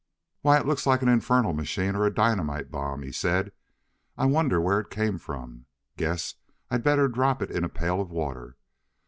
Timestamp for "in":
7.51-7.63